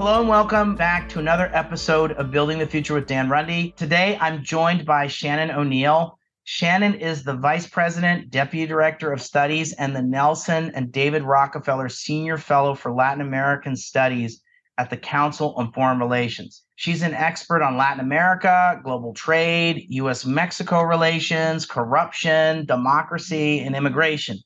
Hello 0.00 0.20
and 0.20 0.30
welcome 0.30 0.76
back 0.76 1.10
to 1.10 1.18
another 1.18 1.50
episode 1.52 2.12
of 2.12 2.30
Building 2.30 2.58
the 2.58 2.66
Future 2.66 2.94
with 2.94 3.06
Dan 3.06 3.28
Runde. 3.28 3.76
Today 3.76 4.16
I'm 4.18 4.42
joined 4.42 4.86
by 4.86 5.06
Shannon 5.06 5.50
O'Neil. 5.50 6.18
Shannon 6.44 6.94
is 6.94 7.22
the 7.22 7.34
Vice 7.34 7.66
President, 7.66 8.30
Deputy 8.30 8.64
Director 8.66 9.12
of 9.12 9.20
Studies, 9.20 9.74
and 9.74 9.94
the 9.94 10.00
Nelson 10.00 10.72
and 10.74 10.90
David 10.90 11.22
Rockefeller 11.22 11.90
Senior 11.90 12.38
Fellow 12.38 12.74
for 12.74 12.90
Latin 12.94 13.20
American 13.20 13.76
Studies 13.76 14.40
at 14.78 14.88
the 14.88 14.96
Council 14.96 15.52
on 15.58 15.70
Foreign 15.70 15.98
Relations. 15.98 16.62
She's 16.76 17.02
an 17.02 17.12
expert 17.12 17.60
on 17.62 17.76
Latin 17.76 18.00
America, 18.00 18.80
global 18.82 19.12
trade, 19.12 19.84
US 19.90 20.24
Mexico 20.24 20.80
relations, 20.80 21.66
corruption, 21.66 22.64
democracy, 22.64 23.58
and 23.60 23.76
immigration. 23.76 24.38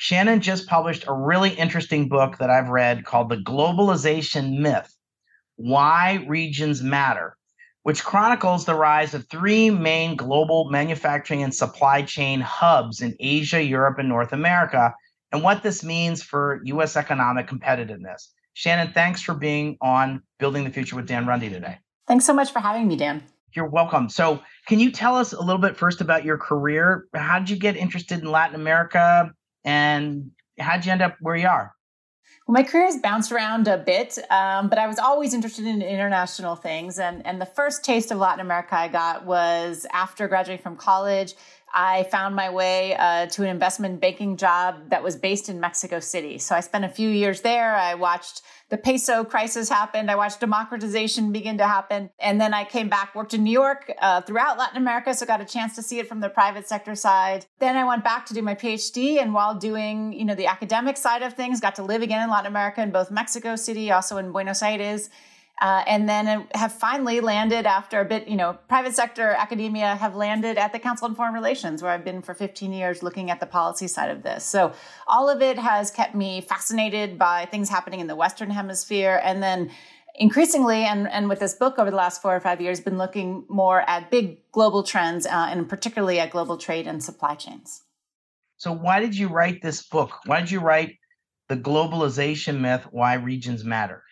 Shannon 0.00 0.40
just 0.40 0.68
published 0.68 1.08
a 1.08 1.12
really 1.12 1.50
interesting 1.50 2.08
book 2.08 2.38
that 2.38 2.50
I've 2.50 2.68
read 2.68 3.04
called 3.04 3.28
The 3.28 3.36
Globalization 3.36 4.60
Myth 4.60 4.94
Why 5.56 6.24
Regions 6.28 6.84
Matter, 6.84 7.36
which 7.82 8.04
chronicles 8.04 8.64
the 8.64 8.76
rise 8.76 9.12
of 9.12 9.28
three 9.28 9.70
main 9.70 10.14
global 10.14 10.70
manufacturing 10.70 11.42
and 11.42 11.52
supply 11.52 12.02
chain 12.02 12.40
hubs 12.40 13.02
in 13.02 13.16
Asia, 13.18 13.60
Europe, 13.60 13.98
and 13.98 14.08
North 14.08 14.32
America, 14.32 14.94
and 15.32 15.42
what 15.42 15.64
this 15.64 15.82
means 15.82 16.22
for 16.22 16.60
U.S. 16.62 16.96
economic 16.96 17.48
competitiveness. 17.48 18.28
Shannon, 18.54 18.92
thanks 18.92 19.20
for 19.20 19.34
being 19.34 19.76
on 19.80 20.22
Building 20.38 20.62
the 20.62 20.70
Future 20.70 20.94
with 20.94 21.08
Dan 21.08 21.26
Runde 21.26 21.50
today. 21.50 21.78
Thanks 22.06 22.24
so 22.24 22.32
much 22.32 22.52
for 22.52 22.60
having 22.60 22.86
me, 22.86 22.94
Dan. 22.94 23.24
You're 23.52 23.68
welcome. 23.68 24.08
So, 24.10 24.42
can 24.68 24.78
you 24.78 24.92
tell 24.92 25.16
us 25.16 25.32
a 25.32 25.40
little 25.40 25.60
bit 25.60 25.76
first 25.76 26.00
about 26.00 26.24
your 26.24 26.38
career? 26.38 27.06
How 27.14 27.40
did 27.40 27.50
you 27.50 27.56
get 27.56 27.76
interested 27.76 28.20
in 28.20 28.30
Latin 28.30 28.54
America? 28.54 29.32
And 29.64 30.30
how'd 30.58 30.84
you 30.84 30.92
end 30.92 31.02
up 31.02 31.16
where 31.20 31.36
you 31.36 31.46
are? 31.46 31.72
Well, 32.46 32.54
my 32.54 32.62
career 32.62 32.86
has 32.86 32.96
bounced 32.96 33.30
around 33.30 33.68
a 33.68 33.76
bit, 33.76 34.18
um, 34.30 34.70
but 34.70 34.78
I 34.78 34.86
was 34.86 34.98
always 34.98 35.34
interested 35.34 35.66
in 35.66 35.82
international 35.82 36.56
things. 36.56 36.98
And, 36.98 37.24
and 37.26 37.38
the 37.40 37.46
first 37.46 37.84
taste 37.84 38.10
of 38.10 38.16
Latin 38.16 38.40
America 38.40 38.74
I 38.74 38.88
got 38.88 39.26
was 39.26 39.86
after 39.92 40.26
graduating 40.28 40.62
from 40.62 40.76
college. 40.76 41.34
I 41.74 42.04
found 42.04 42.34
my 42.34 42.50
way 42.50 42.96
uh, 42.96 43.26
to 43.26 43.42
an 43.42 43.48
investment 43.48 44.00
banking 44.00 44.36
job 44.36 44.90
that 44.90 45.02
was 45.02 45.16
based 45.16 45.48
in 45.48 45.60
Mexico 45.60 46.00
City. 46.00 46.38
So 46.38 46.54
I 46.54 46.60
spent 46.60 46.84
a 46.84 46.88
few 46.88 47.08
years 47.08 47.42
there. 47.42 47.74
I 47.74 47.94
watched 47.94 48.42
the 48.70 48.76
peso 48.76 49.24
crisis 49.24 49.68
happen. 49.68 50.10
I 50.10 50.16
watched 50.16 50.40
democratization 50.40 51.32
begin 51.32 51.58
to 51.58 51.66
happen. 51.66 52.10
And 52.18 52.40
then 52.40 52.52
I 52.52 52.64
came 52.64 52.88
back, 52.88 53.14
worked 53.14 53.34
in 53.34 53.44
New 53.44 53.52
York 53.52 53.92
uh, 54.00 54.20
throughout 54.22 54.58
Latin 54.58 54.76
America. 54.76 55.14
So 55.14 55.26
got 55.26 55.40
a 55.40 55.46
chance 55.46 55.74
to 55.76 55.82
see 55.82 55.98
it 55.98 56.08
from 56.08 56.20
the 56.20 56.28
private 56.28 56.68
sector 56.68 56.94
side. 56.94 57.46
Then 57.58 57.76
I 57.76 57.84
went 57.84 58.04
back 58.04 58.26
to 58.26 58.34
do 58.34 58.42
my 58.42 58.54
PhD. 58.54 59.20
And 59.20 59.32
while 59.32 59.54
doing, 59.54 60.12
you 60.12 60.24
know, 60.24 60.34
the 60.34 60.46
academic 60.46 60.96
side 60.96 61.22
of 61.22 61.34
things, 61.34 61.60
got 61.60 61.76
to 61.76 61.82
live 61.82 62.02
again 62.02 62.22
in 62.22 62.30
Latin 62.30 62.48
America 62.48 62.82
in 62.82 62.90
both 62.90 63.10
Mexico 63.10 63.56
City, 63.56 63.90
also 63.90 64.18
in 64.18 64.32
Buenos 64.32 64.62
Aires. 64.62 65.08
Uh, 65.60 65.82
and 65.86 66.08
then 66.08 66.46
have 66.54 66.72
finally 66.72 67.20
landed 67.20 67.66
after 67.66 68.00
a 68.00 68.04
bit, 68.04 68.28
you 68.28 68.36
know, 68.36 68.56
private 68.68 68.94
sector 68.94 69.30
academia 69.30 69.96
have 69.96 70.14
landed 70.14 70.56
at 70.56 70.72
the 70.72 70.78
Council 70.78 71.06
on 71.06 71.14
Foreign 71.16 71.34
Relations, 71.34 71.82
where 71.82 71.90
I've 71.90 72.04
been 72.04 72.22
for 72.22 72.32
15 72.32 72.72
years 72.72 73.02
looking 73.02 73.30
at 73.30 73.40
the 73.40 73.46
policy 73.46 73.88
side 73.88 74.10
of 74.10 74.22
this. 74.22 74.44
So 74.44 74.72
all 75.08 75.28
of 75.28 75.42
it 75.42 75.58
has 75.58 75.90
kept 75.90 76.14
me 76.14 76.40
fascinated 76.40 77.18
by 77.18 77.46
things 77.46 77.68
happening 77.68 77.98
in 77.98 78.06
the 78.06 78.14
Western 78.14 78.50
Hemisphere. 78.50 79.20
And 79.24 79.42
then 79.42 79.70
increasingly, 80.14 80.84
and, 80.84 81.08
and 81.08 81.28
with 81.28 81.40
this 81.40 81.54
book 81.54 81.78
over 81.78 81.90
the 81.90 81.96
last 81.96 82.22
four 82.22 82.36
or 82.36 82.40
five 82.40 82.60
years, 82.60 82.80
been 82.80 82.98
looking 82.98 83.44
more 83.48 83.82
at 83.88 84.10
big 84.10 84.38
global 84.52 84.82
trends 84.82 85.26
uh, 85.26 85.48
and 85.50 85.68
particularly 85.68 86.20
at 86.20 86.30
global 86.30 86.56
trade 86.56 86.86
and 86.86 87.02
supply 87.02 87.34
chains. 87.34 87.82
So 88.58 88.72
why 88.72 89.00
did 89.00 89.16
you 89.16 89.28
write 89.28 89.62
this 89.62 89.82
book? 89.82 90.10
Why 90.26 90.40
did 90.40 90.50
you 90.50 90.60
write 90.60 90.98
The 91.48 91.56
Globalization 91.56 92.60
Myth, 92.60 92.86
Why 92.90 93.14
Regions 93.14 93.64
Matter? 93.64 94.02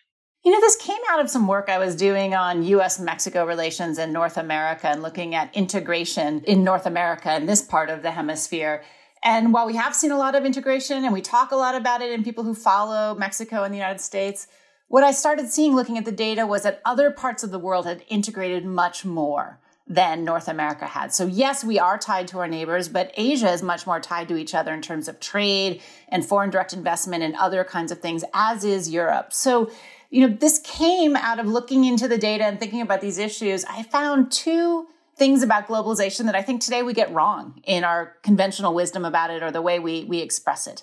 You 0.47 0.53
know, 0.53 0.61
this 0.61 0.77
came 0.77 1.01
out 1.11 1.19
of 1.19 1.29
some 1.29 1.49
work 1.49 1.69
I 1.69 1.79
was 1.79 1.97
doing 1.97 2.33
on 2.33 2.63
US 2.63 3.01
Mexico 3.01 3.45
relations 3.45 3.99
in 3.99 4.13
North 4.13 4.37
America 4.37 4.87
and 4.87 5.03
looking 5.03 5.35
at 5.35 5.53
integration 5.57 6.45
in 6.45 6.63
North 6.63 6.87
America 6.87 7.31
and 7.31 7.49
this 7.49 7.63
part 7.63 7.91
of 7.91 8.03
the 8.03 8.13
hemisphere. 8.13 8.85
And 9.25 9.53
while 9.53 9.67
we 9.67 9.75
have 9.75 9.93
seen 9.93 10.13
a 10.13 10.17
lot 10.17 10.37
of 10.37 10.45
integration 10.45 11.03
and 11.03 11.13
we 11.13 11.21
talk 11.21 11.51
a 11.51 11.57
lot 11.57 11.75
about 11.75 12.01
it 12.01 12.13
in 12.13 12.23
people 12.23 12.45
who 12.45 12.55
follow 12.55 13.17
Mexico 13.17 13.65
and 13.65 13.75
the 13.75 13.79
United 13.79 14.01
States, 14.01 14.47
what 14.87 15.03
I 15.03 15.11
started 15.11 15.49
seeing 15.49 15.75
looking 15.75 15.99
at 15.99 16.05
the 16.05 16.13
data 16.13 16.47
was 16.47 16.63
that 16.63 16.81
other 16.85 17.11
parts 17.11 17.43
of 17.43 17.51
the 17.51 17.59
world 17.59 17.85
had 17.85 18.05
integrated 18.07 18.65
much 18.65 19.05
more 19.05 19.59
than 19.89 20.25
North 20.25 20.47
America 20.47 20.87
had. 20.87 21.13
So 21.13 21.27
yes, 21.27 21.65
we 21.65 21.81
are 21.81 21.99
tied 21.99 22.29
to 22.29 22.39
our 22.39 22.49
neighbors, 22.49 22.89
but 22.89 23.13
Asia 23.17 23.51
is 23.51 23.65
much 23.65 23.85
more 23.85 23.99
tied 23.99 24.29
to 24.29 24.37
each 24.37 24.55
other 24.55 24.73
in 24.73 24.83
terms 24.83 25.09
of 25.09 25.19
trade 25.19 25.83
and 26.09 26.25
foreign 26.25 26.51
direct 26.51 26.73
investment 26.73 27.25
and 27.25 27.35
other 27.35 27.65
kinds 27.65 27.91
of 27.91 27.99
things, 27.99 28.25
as 28.33 28.65
is 28.65 28.91
Europe. 28.91 29.33
So 29.33 29.71
you 30.11 30.27
know, 30.27 30.35
this 30.35 30.59
came 30.61 31.17
out 31.17 31.39
of 31.39 31.47
looking 31.47 31.85
into 31.85 32.09
the 32.09 32.19
data 32.19 32.45
and 32.45 32.59
thinking 32.59 32.81
about 32.81 33.01
these 33.01 33.19
issues. 33.19 33.65
I 33.65 33.83
found 33.83 34.31
two 34.31 34.87
things 35.17 35.43
about 35.43 35.67
globalization 35.67 36.27
that 36.27 36.37
I 36.37 36.43
think 36.43 36.61
today 36.61 36.83
we 36.83 36.93
get 36.93 37.13
wrong 37.13 37.61
in 37.65 37.85
our 37.85 38.15
conventional 38.23 38.75
wisdom 38.75 39.05
about 39.05 39.31
it 39.31 39.43
or 39.43 39.51
the 39.51 39.63
way 39.63 39.79
we, 39.79 40.05
we 40.05 40.19
express 40.19 40.67
it. 40.67 40.83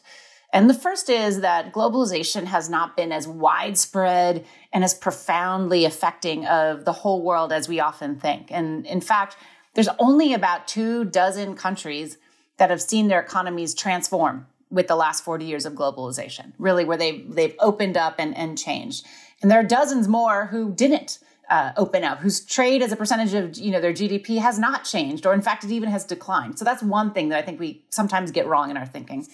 And 0.51 0.69
the 0.69 0.75
first 0.75 1.09
is 1.09 1.41
that 1.41 1.73
globalization 1.73 2.45
has 2.45 2.69
not 2.69 2.95
been 2.95 3.11
as 3.11 3.27
widespread 3.27 4.45
and 4.71 4.83
as 4.83 4.93
profoundly 4.93 5.85
affecting 5.85 6.45
of 6.45 6.85
the 6.85 6.91
whole 6.91 7.23
world 7.23 7.51
as 7.51 7.67
we 7.67 7.79
often 7.79 8.19
think. 8.19 8.51
And 8.51 8.85
in 8.85 9.01
fact, 9.01 9.35
there's 9.73 9.89
only 9.97 10.33
about 10.33 10.67
two 10.67 11.05
dozen 11.05 11.55
countries 11.55 12.17
that 12.57 12.69
have 12.69 12.81
seen 12.81 13.07
their 13.07 13.19
economies 13.19 13.73
transform 13.73 14.45
with 14.69 14.87
the 14.87 14.95
last 14.95 15.23
40 15.23 15.45
years 15.45 15.65
of 15.65 15.73
globalization, 15.73 16.53
really, 16.57 16.85
where 16.85 16.97
they've, 16.97 17.33
they've 17.33 17.55
opened 17.59 17.97
up 17.97 18.15
and, 18.17 18.35
and 18.35 18.57
changed. 18.57 19.05
And 19.41 19.51
there 19.51 19.59
are 19.59 19.63
dozens 19.63 20.07
more 20.07 20.47
who 20.47 20.73
didn't 20.73 21.19
uh, 21.49 21.71
open 21.77 22.03
up, 22.03 22.19
whose 22.19 22.43
trade 22.45 22.81
as 22.81 22.91
a 22.91 22.95
percentage 22.95 23.33
of 23.33 23.57
you 23.57 23.71
know 23.71 23.81
their 23.81 23.93
GDP 23.93 24.39
has 24.39 24.57
not 24.57 24.85
changed, 24.85 25.25
or 25.25 25.33
in 25.33 25.41
fact, 25.41 25.63
it 25.63 25.71
even 25.71 25.89
has 25.89 26.05
declined. 26.05 26.57
So 26.57 26.65
that's 26.65 26.81
one 26.81 27.13
thing 27.13 27.29
that 27.29 27.39
I 27.39 27.41
think 27.41 27.59
we 27.59 27.85
sometimes 27.89 28.31
get 28.31 28.47
wrong 28.47 28.71
in 28.71 28.77
our 28.77 28.85
thinking. 28.85 29.27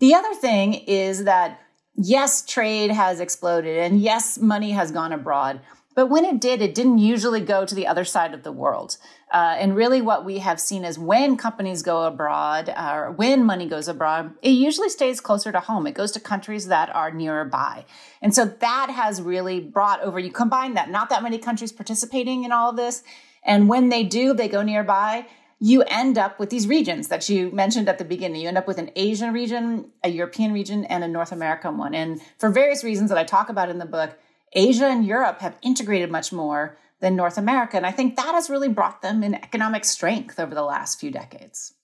The 0.00 0.14
other 0.14 0.34
thing 0.34 0.74
is 0.74 1.24
that 1.24 1.60
yes, 1.94 2.44
trade 2.44 2.90
has 2.90 3.20
exploded, 3.20 3.78
and 3.78 4.00
yes, 4.00 4.38
money 4.38 4.72
has 4.72 4.90
gone 4.90 5.12
abroad. 5.12 5.60
But 5.94 6.06
when 6.06 6.24
it 6.24 6.40
did, 6.40 6.60
it 6.60 6.74
didn't 6.74 6.98
usually 6.98 7.40
go 7.40 7.64
to 7.64 7.74
the 7.74 7.86
other 7.86 8.04
side 8.04 8.34
of 8.34 8.42
the 8.42 8.52
world. 8.52 8.96
Uh, 9.32 9.56
and 9.58 9.76
really, 9.76 10.00
what 10.00 10.24
we 10.24 10.38
have 10.38 10.60
seen 10.60 10.84
is 10.84 10.98
when 10.98 11.36
companies 11.36 11.82
go 11.82 12.04
abroad 12.04 12.68
uh, 12.68 12.92
or 12.94 13.12
when 13.12 13.44
money 13.44 13.66
goes 13.66 13.88
abroad, 13.88 14.34
it 14.42 14.50
usually 14.50 14.88
stays 14.88 15.20
closer 15.20 15.52
to 15.52 15.60
home. 15.60 15.86
It 15.86 15.94
goes 15.94 16.12
to 16.12 16.20
countries 16.20 16.66
that 16.68 16.94
are 16.94 17.10
nearby. 17.10 17.84
And 18.22 18.34
so 18.34 18.44
that 18.44 18.90
has 18.90 19.22
really 19.22 19.60
brought 19.60 20.00
over, 20.02 20.18
you 20.18 20.32
combine 20.32 20.74
that, 20.74 20.90
not 20.90 21.10
that 21.10 21.22
many 21.22 21.38
countries 21.38 21.72
participating 21.72 22.44
in 22.44 22.52
all 22.52 22.70
of 22.70 22.76
this. 22.76 23.02
And 23.44 23.68
when 23.68 23.88
they 23.88 24.04
do, 24.04 24.34
they 24.34 24.48
go 24.48 24.62
nearby 24.62 25.26
you 25.60 25.82
end 25.84 26.18
up 26.18 26.38
with 26.38 26.50
these 26.50 26.66
regions 26.66 27.08
that 27.08 27.26
you 27.28 27.50
mentioned 27.50 27.88
at 27.88 27.96
the 27.96 28.04
beginning. 28.04 28.42
You 28.42 28.48
end 28.48 28.58
up 28.58 28.66
with 28.66 28.76
an 28.76 28.90
Asian 28.96 29.32
region, 29.32 29.90
a 30.02 30.10
European 30.10 30.52
region, 30.52 30.84
and 30.84 31.02
a 31.02 31.08
North 31.08 31.32
American 31.32 31.78
one. 31.78 31.94
And 31.94 32.20
for 32.38 32.50
various 32.50 32.84
reasons 32.84 33.08
that 33.08 33.16
I 33.16 33.24
talk 33.24 33.48
about 33.48 33.70
in 33.70 33.78
the 33.78 33.86
book, 33.86 34.18
Asia 34.54 34.86
and 34.86 35.04
Europe 35.04 35.40
have 35.40 35.56
integrated 35.62 36.10
much 36.10 36.32
more 36.32 36.78
than 37.00 37.16
North 37.16 37.36
America. 37.36 37.76
And 37.76 37.84
I 37.84 37.90
think 37.90 38.16
that 38.16 38.34
has 38.34 38.48
really 38.48 38.68
brought 38.68 39.02
them 39.02 39.22
in 39.22 39.34
economic 39.34 39.84
strength 39.84 40.38
over 40.38 40.54
the 40.54 40.62
last 40.62 41.00
few 41.00 41.10
decades. 41.10 41.74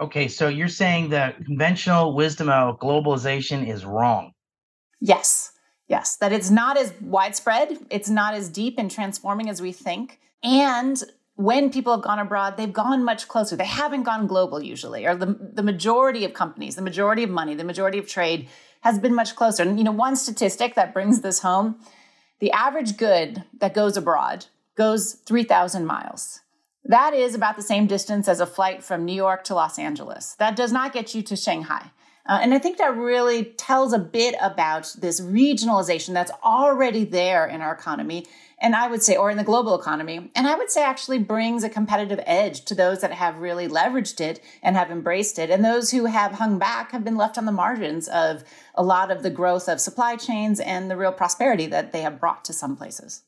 Okay, 0.00 0.28
so 0.28 0.48
you're 0.48 0.68
saying 0.68 1.10
that 1.10 1.44
conventional 1.44 2.14
wisdom 2.14 2.48
of 2.48 2.78
globalization 2.78 3.68
is 3.68 3.84
wrong. 3.84 4.32
Yes, 5.00 5.52
yes, 5.88 6.16
that 6.16 6.32
it's 6.32 6.50
not 6.50 6.76
as 6.76 6.92
widespread, 7.00 7.78
it's 7.90 8.08
not 8.08 8.34
as 8.34 8.48
deep 8.48 8.76
and 8.78 8.90
transforming 8.90 9.48
as 9.48 9.60
we 9.60 9.72
think. 9.72 10.20
And 10.42 11.02
when 11.34 11.70
people 11.70 11.92
have 11.92 12.02
gone 12.02 12.18
abroad, 12.18 12.56
they've 12.56 12.72
gone 12.72 13.04
much 13.04 13.26
closer. 13.28 13.56
They 13.56 13.64
haven't 13.64 14.02
gone 14.02 14.26
global 14.26 14.62
usually, 14.62 15.06
or 15.06 15.14
the, 15.14 15.36
the 15.54 15.62
majority 15.62 16.24
of 16.24 16.34
companies, 16.34 16.76
the 16.76 16.82
majority 16.82 17.22
of 17.22 17.30
money, 17.30 17.54
the 17.54 17.64
majority 17.64 17.98
of 17.98 18.06
trade 18.06 18.48
has 18.82 18.98
been 18.98 19.14
much 19.14 19.34
closer. 19.36 19.62
And, 19.62 19.78
you 19.78 19.84
know, 19.84 19.92
one 19.92 20.16
statistic 20.16 20.74
that 20.74 20.92
brings 20.92 21.20
this 21.20 21.40
home 21.40 21.76
the 22.42 22.50
average 22.50 22.96
good 22.96 23.44
that 23.60 23.72
goes 23.72 23.96
abroad 23.96 24.46
goes 24.74 25.12
3,000 25.12 25.86
miles. 25.86 26.40
That 26.84 27.14
is 27.14 27.36
about 27.36 27.54
the 27.54 27.62
same 27.62 27.86
distance 27.86 28.26
as 28.26 28.40
a 28.40 28.46
flight 28.46 28.82
from 28.82 29.04
New 29.04 29.14
York 29.14 29.44
to 29.44 29.54
Los 29.54 29.78
Angeles. 29.78 30.34
That 30.40 30.56
does 30.56 30.72
not 30.72 30.92
get 30.92 31.14
you 31.14 31.22
to 31.22 31.36
Shanghai. 31.36 31.92
Uh, 32.24 32.38
and 32.40 32.54
I 32.54 32.58
think 32.58 32.78
that 32.78 32.96
really 32.96 33.44
tells 33.44 33.92
a 33.92 33.98
bit 33.98 34.36
about 34.40 34.94
this 34.98 35.20
regionalization 35.20 36.14
that's 36.14 36.30
already 36.44 37.04
there 37.04 37.46
in 37.46 37.60
our 37.60 37.72
economy. 37.72 38.26
And 38.60 38.76
I 38.76 38.86
would 38.86 39.02
say, 39.02 39.16
or 39.16 39.28
in 39.28 39.38
the 39.38 39.44
global 39.44 39.78
economy. 39.78 40.30
And 40.36 40.46
I 40.46 40.54
would 40.54 40.70
say 40.70 40.84
actually 40.84 41.18
brings 41.18 41.64
a 41.64 41.68
competitive 41.68 42.20
edge 42.24 42.64
to 42.66 42.76
those 42.76 43.00
that 43.00 43.10
have 43.10 43.38
really 43.38 43.66
leveraged 43.66 44.20
it 44.20 44.40
and 44.62 44.76
have 44.76 44.92
embraced 44.92 45.40
it. 45.40 45.50
And 45.50 45.64
those 45.64 45.90
who 45.90 46.04
have 46.04 46.32
hung 46.32 46.60
back 46.60 46.92
have 46.92 47.02
been 47.02 47.16
left 47.16 47.36
on 47.36 47.44
the 47.44 47.50
margins 47.50 48.06
of 48.06 48.44
a 48.76 48.84
lot 48.84 49.10
of 49.10 49.24
the 49.24 49.30
growth 49.30 49.68
of 49.68 49.80
supply 49.80 50.14
chains 50.14 50.60
and 50.60 50.88
the 50.88 50.96
real 50.96 51.10
prosperity 51.10 51.66
that 51.66 51.90
they 51.90 52.02
have 52.02 52.20
brought 52.20 52.44
to 52.44 52.52
some 52.52 52.76
places. 52.76 53.24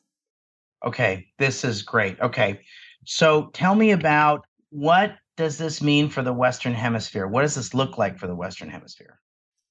Okay, 0.87 1.27
this 1.39 1.65
is 1.65 1.83
great. 1.83 2.21
Okay. 2.21 2.61
So 3.05 3.51
tell 3.55 3.75
me 3.75 3.91
about 3.91 4.47
what 4.71 5.17
does 5.37 5.59
this 5.59 5.83
mean 5.83 6.09
for 6.09 6.23
the 6.23 6.33
Western 6.33 6.75
Hemisphere? 6.75 7.27
What 7.27 7.43
does 7.43 7.55
this 7.55 7.75
look 7.75 7.99
like 7.99 8.19
for 8.19 8.27
the 8.27 8.37
Western 8.37 8.69
Hemisphere? 8.69 9.19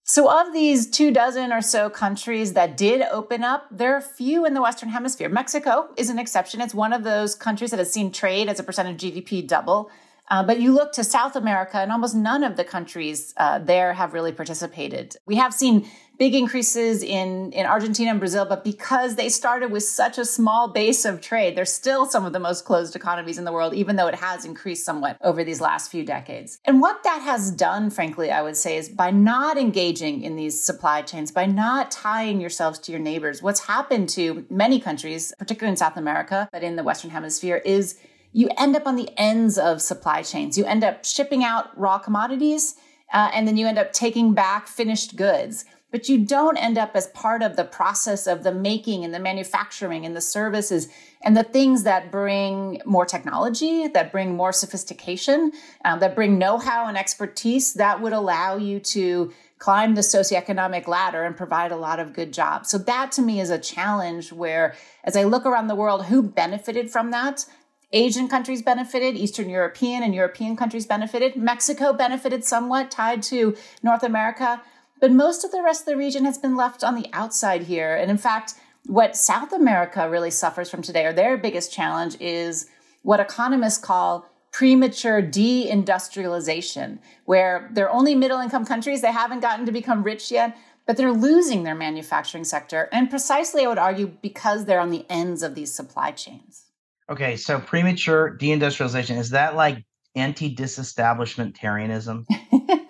So, 0.05 0.29
of 0.29 0.51
these 0.51 0.89
two 0.89 1.11
dozen 1.11 1.53
or 1.53 1.61
so 1.61 1.89
countries 1.89 2.53
that 2.53 2.75
did 2.75 3.01
open 3.03 3.41
up, 3.41 3.67
there 3.71 3.95
are 3.95 4.01
few 4.01 4.45
in 4.45 4.53
the 4.53 4.61
Western 4.61 4.89
Hemisphere. 4.89 5.29
Mexico 5.29 5.87
is 5.95 6.09
an 6.09 6.19
exception. 6.19 6.59
It's 6.59 6.73
one 6.73 6.91
of 6.91 7.05
those 7.05 7.35
countries 7.35 7.71
that 7.71 7.79
has 7.79 7.93
seen 7.93 8.11
trade 8.11 8.49
as 8.49 8.59
a 8.59 8.63
percent 8.63 8.89
of 8.89 8.97
GDP 8.97 9.47
double. 9.47 9.89
Uh, 10.29 10.43
but 10.43 10.59
you 10.59 10.73
look 10.73 10.91
to 10.93 11.03
South 11.03 11.35
America, 11.35 11.77
and 11.77 11.91
almost 11.91 12.15
none 12.15 12.43
of 12.43 12.57
the 12.57 12.63
countries 12.65 13.33
uh, 13.37 13.59
there 13.59 13.93
have 13.93 14.13
really 14.13 14.31
participated. 14.31 15.15
We 15.25 15.35
have 15.35 15.53
seen 15.53 15.87
big 16.19 16.35
increases 16.35 17.01
in, 17.01 17.51
in 17.53 17.65
Argentina 17.65 18.11
and 18.11 18.19
Brazil, 18.19 18.45
but 18.45 18.63
because 18.63 19.15
they 19.15 19.29
started 19.29 19.71
with 19.71 19.83
such 19.83 20.17
a 20.17 20.25
small 20.25 20.67
base 20.67 21.05
of 21.05 21.21
trade, 21.21 21.55
they're 21.55 21.65
still 21.65 22.05
some 22.05 22.23
of 22.23 22.33
the 22.33 22.39
most 22.39 22.65
closed 22.65 22.95
economies 22.95 23.37
in 23.37 23.45
the 23.45 23.51
world, 23.51 23.73
even 23.73 23.95
though 23.95 24.07
it 24.07 24.15
has 24.15 24.45
increased 24.45 24.85
somewhat 24.85 25.17
over 25.21 25.43
these 25.43 25.59
last 25.59 25.89
few 25.89 26.05
decades. 26.05 26.59
And 26.65 26.81
what 26.81 27.03
that 27.03 27.21
has 27.23 27.51
done, 27.51 27.89
frankly, 27.89 28.31
I 28.31 28.41
would 28.41 28.57
say, 28.57 28.77
is 28.77 28.89
by 28.89 29.11
not 29.11 29.57
engaging 29.57 30.21
in 30.21 30.35
these 30.35 30.61
supply 30.61 31.01
chains, 31.01 31.31
by 31.31 31.45
not 31.45 31.89
tying 31.89 32.39
yourselves 32.39 32.79
to 32.79 32.91
your 32.91 33.01
neighbors, 33.01 33.41
what's 33.41 33.61
happened 33.61 34.09
to 34.09 34.45
many 34.49 34.79
countries, 34.79 35.33
particularly 35.39 35.71
in 35.71 35.77
South 35.77 35.97
America, 35.97 36.47
but 36.51 36.63
in 36.63 36.75
the 36.75 36.83
Western 36.83 37.09
Hemisphere, 37.09 37.57
is 37.57 37.97
you 38.31 38.49
end 38.57 38.75
up 38.75 38.85
on 38.87 38.95
the 38.95 39.09
ends 39.17 39.57
of 39.57 39.81
supply 39.81 40.21
chains. 40.23 40.57
You 40.57 40.65
end 40.65 40.83
up 40.83 41.05
shipping 41.05 41.43
out 41.43 41.77
raw 41.77 41.99
commodities, 41.99 42.75
uh, 43.13 43.29
and 43.33 43.47
then 43.47 43.57
you 43.57 43.67
end 43.67 43.77
up 43.77 43.93
taking 43.93 44.33
back 44.33 44.67
finished 44.67 45.15
goods 45.15 45.65
but 45.93 46.09
you 46.09 46.25
don't 46.25 46.57
end 46.57 46.75
up 46.75 46.95
as 46.95 47.05
part 47.09 47.43
of 47.43 47.55
the 47.55 47.63
process 47.63 48.25
of 48.25 48.41
the 48.41 48.51
making 48.51 49.05
and 49.05 49.13
the 49.13 49.19
manufacturing 49.19 50.07
and 50.07 50.15
the 50.15 50.21
services 50.21 50.89
and 51.21 51.37
the 51.37 51.43
things 51.43 51.83
that 51.83 52.11
bring 52.11 52.81
more 52.83 53.05
technology, 53.05 53.87
that 53.87 54.11
bring 54.11 54.35
more 54.35 54.51
sophistication, 54.51 55.51
um, 55.85 55.99
that 55.99 56.15
bring 56.15 56.39
know 56.39 56.57
how 56.57 56.87
and 56.87 56.97
expertise 56.97 57.75
that 57.75 58.01
would 58.01 58.11
allow 58.11 58.57
you 58.57 58.79
to 58.79 59.31
climb 59.59 59.93
the 59.93 60.01
socioeconomic 60.01 60.87
ladder 60.87 61.23
and 61.23 61.37
provide 61.37 61.71
a 61.71 61.77
lot 61.77 61.99
of 61.99 62.11
good 62.11 62.33
jobs. 62.33 62.71
So, 62.71 62.79
that 62.79 63.11
to 63.13 63.21
me 63.21 63.39
is 63.39 63.51
a 63.51 63.59
challenge 63.59 64.33
where, 64.33 64.73
as 65.03 65.15
I 65.15 65.25
look 65.25 65.45
around 65.45 65.67
the 65.67 65.75
world, 65.75 66.05
who 66.05 66.23
benefited 66.23 66.89
from 66.89 67.11
that? 67.11 67.45
Asian 67.91 68.27
countries 68.27 68.63
benefited, 68.63 69.15
Eastern 69.15 69.47
European 69.47 70.01
and 70.01 70.15
European 70.15 70.55
countries 70.57 70.87
benefited, 70.87 71.35
Mexico 71.35 71.93
benefited 71.93 72.43
somewhat, 72.43 72.89
tied 72.89 73.21
to 73.21 73.55
North 73.83 74.01
America. 74.01 74.59
But 75.03 75.11
most 75.11 75.43
of 75.43 75.51
the 75.51 75.61
rest 75.61 75.81
of 75.81 75.87
the 75.87 75.97
region 75.97 76.23
has 76.23 76.37
been 76.37 76.55
left 76.55 76.81
on 76.81 76.95
the 76.95 77.09
outside 77.11 77.63
here. 77.63 77.93
And 77.93 78.09
in 78.09 78.17
fact, 78.17 78.53
what 78.85 79.17
South 79.17 79.51
America 79.51 80.09
really 80.09 80.31
suffers 80.31 80.69
from 80.69 80.81
today, 80.81 81.03
or 81.03 81.11
their 81.11 81.35
biggest 81.35 81.73
challenge, 81.73 82.15
is 82.21 82.69
what 83.01 83.19
economists 83.19 83.79
call 83.79 84.25
premature 84.53 85.21
deindustrialization, 85.21 86.99
where 87.25 87.69
they're 87.73 87.91
only 87.91 88.15
middle 88.15 88.39
income 88.39 88.65
countries. 88.65 89.01
They 89.01 89.11
haven't 89.11 89.41
gotten 89.41 89.65
to 89.65 89.73
become 89.73 90.03
rich 90.03 90.31
yet, 90.31 90.55
but 90.87 90.95
they're 90.95 91.11
losing 91.11 91.63
their 91.63 91.75
manufacturing 91.75 92.45
sector. 92.45 92.87
And 92.93 93.09
precisely, 93.09 93.65
I 93.65 93.67
would 93.67 93.77
argue, 93.77 94.07
because 94.21 94.63
they're 94.63 94.79
on 94.79 94.91
the 94.91 95.05
ends 95.09 95.43
of 95.43 95.53
these 95.53 95.73
supply 95.73 96.11
chains. 96.11 96.63
Okay, 97.09 97.35
so 97.35 97.59
premature 97.59 98.37
deindustrialization, 98.39 99.17
is 99.17 99.31
that 99.31 99.57
like 99.57 99.83
anti 100.15 100.55
disestablishmentarianism? 100.55 102.25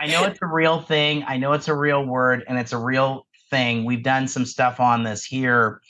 I 0.00 0.06
know 0.06 0.24
it's 0.24 0.38
a 0.42 0.46
real 0.46 0.80
thing. 0.80 1.24
I 1.26 1.36
know 1.36 1.52
it's 1.52 1.68
a 1.68 1.74
real 1.74 2.04
word 2.04 2.44
and 2.48 2.58
it's 2.58 2.72
a 2.72 2.78
real 2.78 3.26
thing. 3.50 3.84
We've 3.84 4.02
done 4.02 4.28
some 4.28 4.46
stuff 4.46 4.80
on 4.80 5.02
this 5.04 5.24
here 5.24 5.80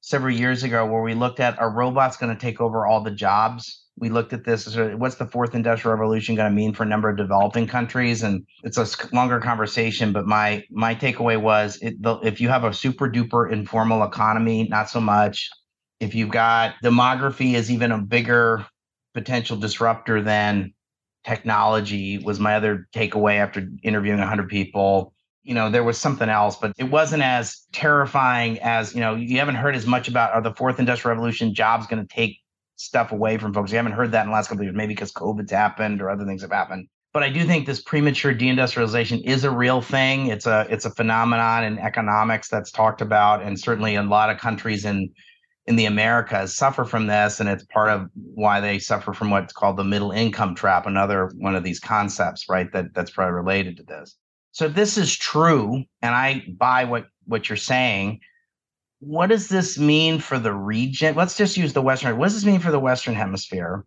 several 0.00 0.34
years 0.34 0.62
ago 0.62 0.86
where 0.86 1.02
we 1.02 1.14
looked 1.14 1.40
at 1.40 1.58
are 1.58 1.70
robots 1.70 2.16
going 2.16 2.34
to 2.34 2.40
take 2.40 2.60
over 2.60 2.86
all 2.86 3.02
the 3.02 3.10
jobs? 3.10 3.84
We 3.98 4.10
looked 4.10 4.32
at 4.32 4.44
this. 4.44 4.76
What's 4.76 5.16
the 5.16 5.26
fourth 5.26 5.54
industrial 5.54 5.96
revolution 5.96 6.36
going 6.36 6.50
to 6.50 6.54
mean 6.54 6.72
for 6.72 6.84
a 6.84 6.86
number 6.86 7.08
of 7.08 7.16
developing 7.16 7.66
countries? 7.66 8.22
And 8.22 8.46
it's 8.62 8.78
a 8.78 8.86
longer 9.14 9.40
conversation, 9.40 10.12
but 10.12 10.24
my 10.24 10.64
my 10.70 10.94
takeaway 10.94 11.40
was 11.40 11.78
it, 11.82 12.00
the, 12.00 12.16
if 12.20 12.40
you 12.40 12.48
have 12.48 12.64
a 12.64 12.72
super 12.72 13.10
duper 13.10 13.50
informal 13.50 14.04
economy, 14.04 14.68
not 14.68 14.88
so 14.88 15.00
much. 15.00 15.50
If 15.98 16.14
you've 16.14 16.30
got 16.30 16.74
demography 16.82 17.54
is 17.54 17.72
even 17.72 17.90
a 17.90 17.98
bigger 17.98 18.64
potential 19.14 19.56
disruptor 19.56 20.22
than 20.22 20.74
technology 21.24 22.18
was 22.18 22.40
my 22.40 22.56
other 22.56 22.88
takeaway 22.94 23.36
after 23.36 23.68
interviewing 23.82 24.18
100 24.18 24.48
people. 24.48 25.14
You 25.42 25.54
know 25.54 25.70
there 25.70 25.84
was 25.84 25.96
something 25.96 26.28
else 26.28 26.56
but 26.56 26.72
it 26.76 26.90
wasn't 26.90 27.22
as 27.22 27.62
terrifying 27.72 28.58
as 28.58 28.94
you 28.94 29.00
know 29.00 29.14
you 29.14 29.38
haven't 29.38 29.54
heard 29.54 29.74
as 29.74 29.86
much 29.86 30.06
about 30.06 30.32
are 30.32 30.42
the 30.42 30.52
fourth 30.52 30.78
industrial 30.78 31.14
revolution 31.14 31.54
jobs 31.54 31.86
going 31.86 32.06
to 32.06 32.14
take 32.14 32.36
stuff 32.76 33.12
away 33.12 33.38
from 33.38 33.54
folks? 33.54 33.70
You 33.70 33.78
haven't 33.78 33.92
heard 33.92 34.12
that 34.12 34.22
in 34.22 34.28
the 34.28 34.34
last 34.34 34.48
couple 34.48 34.60
of 34.60 34.64
years 34.66 34.76
maybe 34.76 34.94
because 34.94 35.10
covid's 35.10 35.50
happened 35.50 36.02
or 36.02 36.10
other 36.10 36.26
things 36.26 36.42
have 36.42 36.52
happened. 36.52 36.88
But 37.14 37.22
i 37.22 37.30
do 37.30 37.44
think 37.44 37.66
this 37.66 37.80
premature 37.80 38.34
deindustrialization 38.34 39.24
is 39.24 39.44
a 39.44 39.50
real 39.50 39.80
thing. 39.80 40.26
It's 40.26 40.46
a 40.46 40.66
it's 40.68 40.84
a 40.84 40.90
phenomenon 40.90 41.64
in 41.64 41.78
economics 41.78 42.48
that's 42.48 42.70
talked 42.70 43.00
about 43.00 43.42
and 43.42 43.58
certainly 43.58 43.94
in 43.94 44.06
a 44.06 44.10
lot 44.10 44.28
of 44.28 44.38
countries 44.38 44.84
in 44.84 45.10
in 45.68 45.76
the 45.76 45.84
Americas 45.84 46.56
suffer 46.56 46.84
from 46.86 47.06
this, 47.06 47.40
and 47.40 47.48
it's 47.48 47.64
part 47.64 47.90
of 47.90 48.08
why 48.14 48.58
they 48.58 48.78
suffer 48.78 49.12
from 49.12 49.30
what's 49.30 49.52
called 49.52 49.76
the 49.76 49.84
middle 49.84 50.10
income 50.10 50.54
trap, 50.54 50.86
another 50.86 51.30
one 51.36 51.54
of 51.54 51.62
these 51.62 51.78
concepts, 51.78 52.48
right? 52.48 52.72
That 52.72 52.94
that's 52.94 53.10
probably 53.10 53.34
related 53.34 53.76
to 53.76 53.82
this. 53.82 54.16
So 54.52 54.64
if 54.64 54.74
this 54.74 54.96
is 54.96 55.14
true, 55.14 55.84
and 56.00 56.14
I 56.14 56.42
buy 56.56 56.84
what 56.84 57.06
what 57.26 57.50
you're 57.50 57.56
saying, 57.56 58.20
what 59.00 59.26
does 59.26 59.48
this 59.48 59.78
mean 59.78 60.20
for 60.20 60.38
the 60.38 60.54
region? 60.54 61.14
Let's 61.14 61.36
just 61.36 61.58
use 61.58 61.74
the 61.74 61.82
Western. 61.82 62.16
What 62.16 62.26
does 62.26 62.34
this 62.34 62.46
mean 62.46 62.60
for 62.60 62.70
the 62.70 62.80
Western 62.80 63.14
Hemisphere? 63.14 63.84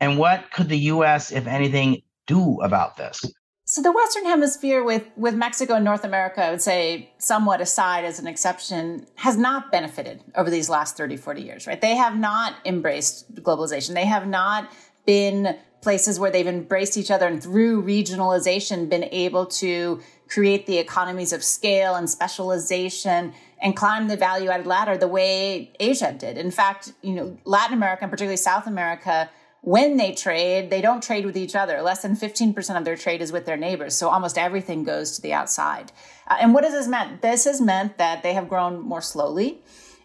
And 0.00 0.18
what 0.18 0.50
could 0.50 0.70
the 0.70 0.78
U.S., 0.78 1.30
if 1.30 1.46
anything, 1.46 2.02
do 2.26 2.58
about 2.62 2.96
this? 2.96 3.22
So 3.72 3.80
the 3.80 3.90
Western 3.90 4.26
Hemisphere 4.26 4.84
with, 4.84 5.06
with 5.16 5.34
Mexico 5.34 5.76
and 5.76 5.82
North 5.82 6.04
America, 6.04 6.44
I 6.44 6.50
would 6.50 6.60
say 6.60 7.08
somewhat 7.16 7.62
aside 7.62 8.04
as 8.04 8.18
an 8.18 8.26
exception, 8.26 9.06
has 9.14 9.38
not 9.38 9.72
benefited 9.72 10.22
over 10.34 10.50
these 10.50 10.68
last 10.68 10.98
30, 10.98 11.16
40 11.16 11.40
years, 11.40 11.66
right? 11.66 11.80
They 11.80 11.96
have 11.96 12.14
not 12.14 12.56
embraced 12.66 13.34
globalization. 13.34 13.94
They 13.94 14.04
have 14.04 14.26
not 14.26 14.70
been 15.06 15.56
places 15.80 16.20
where 16.20 16.30
they've 16.30 16.46
embraced 16.46 16.98
each 16.98 17.10
other 17.10 17.26
and 17.26 17.42
through 17.42 17.82
regionalization 17.82 18.90
been 18.90 19.04
able 19.04 19.46
to 19.46 20.02
create 20.28 20.66
the 20.66 20.76
economies 20.76 21.32
of 21.32 21.42
scale 21.42 21.94
and 21.94 22.10
specialization 22.10 23.32
and 23.62 23.74
climb 23.74 24.06
the 24.06 24.18
value 24.18 24.50
added 24.50 24.66
ladder 24.66 24.98
the 24.98 25.08
way 25.08 25.72
Asia 25.80 26.12
did. 26.12 26.36
In 26.36 26.50
fact, 26.50 26.92
you 27.00 27.14
know, 27.14 27.38
Latin 27.46 27.78
America 27.78 28.02
and 28.02 28.10
particularly 28.10 28.36
South 28.36 28.66
America 28.66 29.30
when 29.62 29.96
they 29.96 30.12
trade, 30.12 30.70
they 30.70 30.80
don't 30.80 31.02
trade 31.02 31.24
with 31.24 31.36
each 31.36 31.54
other. 31.54 31.80
Less 31.82 32.02
than 32.02 32.16
15% 32.16 32.76
of 32.76 32.84
their 32.84 32.96
trade 32.96 33.22
is 33.22 33.30
with 33.30 33.46
their 33.46 33.56
neighbors. 33.56 33.94
So 33.94 34.08
almost 34.08 34.36
everything 34.36 34.82
goes 34.82 35.12
to 35.12 35.22
the 35.22 35.32
outside. 35.32 35.92
Uh, 36.26 36.36
and 36.40 36.52
what 36.52 36.64
has 36.64 36.72
this 36.72 36.88
meant? 36.88 37.22
This 37.22 37.44
has 37.44 37.60
meant 37.60 37.96
that 37.98 38.24
they 38.24 38.34
have 38.34 38.48
grown 38.48 38.80
more 38.80 39.00
slowly. 39.00 39.60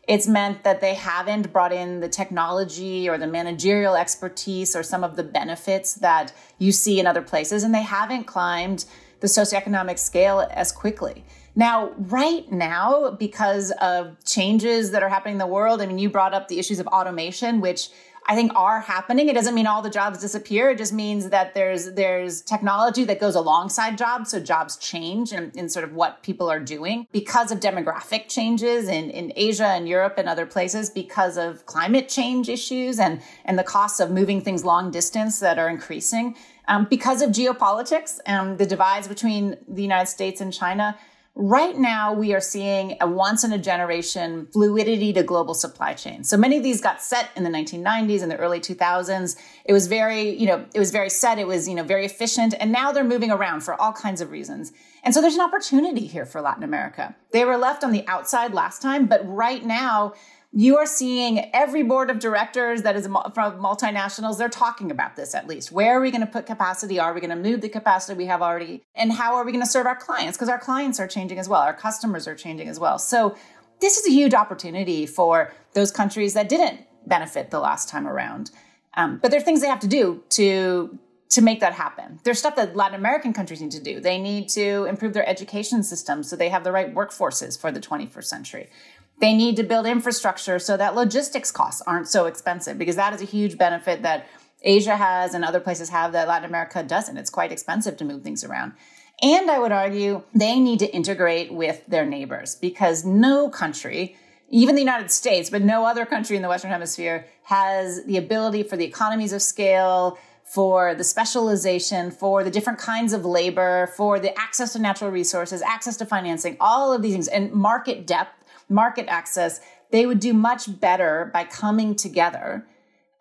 It's 0.07 0.27
meant 0.27 0.63
that 0.63 0.79
they 0.79 0.93
haven't 0.93 1.51
brought 1.51 1.73
in 1.73 2.01
the 2.01 2.07
technology 2.07 3.09
or 3.09 3.17
the 3.17 3.27
managerial 3.27 3.95
expertise 3.95 4.75
or 4.75 4.83
some 4.83 5.03
of 5.03 5.15
the 5.15 5.23
benefits 5.23 5.95
that 5.95 6.31
you 6.59 6.71
see 6.71 6.99
in 6.99 7.07
other 7.07 7.23
places. 7.23 7.63
And 7.63 7.73
they 7.73 7.81
haven't 7.81 8.25
climbed 8.25 8.85
the 9.21 9.27
socioeconomic 9.27 9.97
scale 9.97 10.47
as 10.51 10.71
quickly. 10.71 11.25
Now, 11.57 11.91
right 11.97 12.49
now, 12.51 13.09
because 13.09 13.71
of 13.81 14.23
changes 14.23 14.91
that 14.91 15.01
are 15.01 15.09
happening 15.09 15.33
in 15.33 15.39
the 15.39 15.47
world, 15.47 15.81
I 15.81 15.87
mean, 15.87 15.97
you 15.97 16.07
brought 16.07 16.35
up 16.35 16.47
the 16.47 16.59
issues 16.59 16.79
of 16.79 16.85
automation, 16.85 17.61
which 17.61 17.89
I 18.29 18.36
think 18.36 18.51
are 18.55 18.81
happening. 18.81 19.29
It 19.29 19.36
doesn't 19.36 19.55
mean 19.55 19.67
all 19.67 19.81
the 19.81 19.89
jobs 19.89 20.19
disappear. 20.19 20.69
It 20.72 20.77
just 20.77 20.91
means 20.91 21.29
that 21.29 21.53
there's 21.53 21.93
there's 21.93 22.41
technology 22.41 23.05
that 23.05 23.22
goes 23.22 23.36
alongside 23.36 23.98
jobs, 23.98 24.31
so 24.31 24.39
jobs 24.41 24.75
change 24.75 25.31
in, 25.31 25.51
in 25.55 25.69
sort 25.69 25.86
of 25.86 25.93
what 25.93 26.24
people 26.24 26.50
are 26.50 26.60
doing 26.60 27.07
because 27.13 27.51
of 27.53 27.62
demographic 27.62 28.27
changes 28.27 28.89
in, 28.89 29.10
in 29.12 29.31
Asia 29.36 29.67
and 29.67 29.88
Europe 29.88 30.15
and 30.17 30.27
other 30.27 30.46
places, 30.46 30.89
because 30.89 31.38
of 31.38 31.65
climate 31.65 32.10
change 32.10 32.50
issues 32.50 33.00
and 33.00 33.22
and 33.46 33.57
the 33.57 33.63
costs 33.63 34.01
of 34.01 34.12
moving 34.12 34.41
things 34.41 34.65
long 34.65 34.91
distance 34.91 35.39
that 35.39 35.57
are 35.57 35.69
increasing, 35.69 36.36
um, 36.67 36.86
because 36.89 37.22
of 37.22 37.29
geopolitics 37.29 38.19
and 38.25 38.57
the 38.57 38.65
divides 38.65 39.07
between 39.07 39.55
the 39.69 39.81
United 39.81 40.07
States 40.07 40.41
and 40.41 40.51
China 40.51 40.98
Right 41.39 41.77
now, 41.77 42.13
we 42.13 42.34
are 42.34 42.41
seeing 42.41 42.98
a 43.00 43.08
once 43.08 43.44
in 43.44 43.53
a 43.53 43.60
generation 43.60 44.48
fluidity 44.51 45.13
to 45.13 45.22
global 45.22 45.53
supply 45.53 45.94
chains. 45.94 46.27
So 46.27 46.36
many 46.36 46.58
of 46.58 46.63
these 46.63 46.82
got 46.82 47.00
set 47.00 47.29
in 47.36 47.44
the 47.44 47.51
1990s 47.51 48.24
and 48.24 48.32
the 48.32 48.38
early 48.38 48.60
2000s. 48.60 49.38
It 49.63 49.72
was 49.72 49.86
very, 49.86 50.32
you 50.32 50.48
know, 50.48 50.65
it 50.74 50.79
was 50.79 50.89
very 50.89 51.12
set. 51.12 51.38
It 51.38 51.46
was, 51.46 51.70
you 51.70 51.75
know, 51.75 51.84
very 51.84 52.08
efficient. 52.08 52.56
And 52.60 52.72
now 52.72 52.91
they're 52.91 53.03
moving 53.03 53.29
around 53.29 53.62
for 53.62 53.79
all 53.79 53.94
kinds 53.94 54.20
of 54.20 54.32
reasons. 54.32 54.72
And 55.03 55.13
so 55.13 55.22
there's 55.22 55.36
an 55.36 55.41
opportunity 55.41 56.08
here 56.08 56.25
for 56.25 56.41
Latin 56.41 56.63
America. 56.63 57.15
They 57.29 57.46
were 57.46 57.58
left 57.58 57.84
on 57.84 57.91
the 57.91 58.03
outside 58.08 58.56
last 58.56 58.82
time, 58.82 59.06
but 59.06 59.22
right 59.24 59.63
now, 59.63 60.13
you 60.51 60.77
are 60.77 60.86
seeing 60.86 61.50
every 61.54 61.84
board 61.84 62.10
of 62.10 62.20
directors 62.20 62.82
that 62.84 62.96
is 62.96 63.06
from 63.06 63.60
multinationals 63.60 64.38
they're 64.38 64.50
talking 64.50 64.92
about 64.92 65.16
this 65.16 65.36
at 65.36 65.48
least. 65.48 65.72
Where 65.72 65.98
are 65.98 66.01
we 66.01 66.10
going 66.10 66.22
to 66.22 66.27
put 66.27 66.46
capacity? 66.46 67.00
Are 67.00 67.13
we 67.13 67.20
going 67.20 67.30
to 67.32 67.36
move 67.36 67.62
the 67.62 67.70
capacity 67.70 68.18
we 68.18 68.25
have 68.25 68.42
already? 68.42 68.84
And 68.96 69.12
how 69.12 69.36
are 69.36 69.46
we 69.46 69.51
going 69.51 69.63
to 69.63 69.70
serve 69.70 69.86
our 69.86 69.96
clients? 69.96 70.38
Because 70.38 70.50
our 70.50 70.60
clients 70.60 71.00
are 71.00 71.08
changing 71.08 71.38
as 71.38 71.50
well. 71.50 71.62
Our 71.62 71.74
customers 71.74 72.27
are 72.27 72.36
changing 72.36 72.70
as 72.70 72.80
well. 72.80 72.98
So 72.98 73.36
this 73.82 73.98
is 73.98 74.08
a 74.08 74.12
huge 74.12 74.34
opportunity 74.34 75.06
for 75.06 75.54
those 75.74 75.92
countries 75.92 76.34
that 76.34 76.50
didn't 76.50 76.80
benefit 77.06 77.51
the 77.51 77.60
last 77.60 77.89
time 77.89 78.08
around. 78.08 78.51
Um, 78.96 79.20
but 79.22 79.32
there 79.32 79.39
are 79.39 79.44
things 79.44 79.62
they 79.62 79.68
have 79.68 79.82
to 79.82 79.88
do 79.88 80.24
to 80.30 80.98
to 81.30 81.42
make 81.42 81.60
that 81.60 81.74
happen. 81.74 82.20
There's 82.24 82.39
stuff 82.39 82.56
that 82.56 82.75
Latin 82.75 82.96
American 82.96 83.34
countries 83.34 83.62
need 83.62 83.72
to 83.72 83.84
do. 83.84 84.00
They 84.00 84.18
need 84.18 84.48
to 84.50 84.86
improve 84.86 85.13
their 85.13 85.27
education 85.27 85.84
system 85.84 86.24
so 86.24 86.36
they 86.38 86.48
have 86.48 86.63
the 86.63 86.72
right 86.72 86.94
workforces 86.96 87.60
for 87.60 87.70
the 87.70 87.82
21st 87.82 88.24
century. 88.24 88.70
They 89.19 89.33
need 89.33 89.55
to 89.55 89.63
build 89.63 89.86
infrastructure 89.86 90.59
so 90.59 90.77
that 90.77 90.95
logistics 90.95 91.51
costs 91.51 91.81
aren't 91.88 92.07
so 92.07 92.25
expensive 92.25 92.77
because 92.77 92.95
that 92.95 93.13
is 93.13 93.21
a 93.21 93.25
huge 93.25 93.57
benefit 93.57 94.03
that 94.03 94.27
Asia 94.62 94.95
has 94.95 95.33
and 95.33 95.43
other 95.43 95.59
places 95.59 95.89
have 95.89 96.12
that 96.12 96.27
Latin 96.27 96.50
America 96.50 96.83
doesn't. 96.83 97.17
It's 97.17 97.29
quite 97.29 97.51
expensive 97.51 97.97
to 97.97 98.05
move 98.05 98.24
things 98.24 98.43
around. 98.43 98.74
And 99.21 99.50
I 99.50 99.57
would 99.57 99.71
argue 99.71 100.24
they 100.33 100.59
need 100.59 100.79
to 100.79 100.93
integrate 100.93 101.51
with 101.51 101.83
their 101.88 102.05
neighbors 102.05 102.55
because 102.55 103.03
no 103.03 103.50
country, 103.50 104.15
even 104.50 104.75
the 104.75 104.81
United 104.81 105.09
States, 105.09 105.50
but 105.50 105.63
no 105.63 105.86
other 105.86 106.05
country 106.05 106.36
in 106.36 106.43
the 106.43 106.50
Western 106.50 106.69
Hemisphere 106.69 107.25
has 107.43 108.03
the 108.05 108.17
ability 108.17 108.62
for 108.62 108.77
the 108.77 108.86
economies 108.86 109.33
of 109.33 109.41
scale, 109.41 110.19
for 110.43 110.93
the 110.93 111.03
specialization, 111.03 112.12
for 112.12 112.43
the 112.43 112.51
different 112.51 112.77
kinds 112.77 113.12
of 113.12 113.25
labor, 113.25 113.91
for 113.97 114.19
the 114.19 114.38
access 114.39 114.74
to 114.74 114.79
natural 114.79 115.09
resources, 115.09 115.62
access 115.63 115.97
to 115.97 116.05
financing, 116.05 116.55
all 116.59 116.93
of 116.93 117.01
these 117.01 117.13
things, 117.13 117.27
and 117.27 117.51
market 117.51 118.05
depth 118.05 118.37
market 118.69 119.07
access, 119.07 119.59
they 119.91 120.05
would 120.05 120.19
do 120.19 120.33
much 120.33 120.79
better 120.79 121.29
by 121.33 121.43
coming 121.43 121.95
together. 121.95 122.65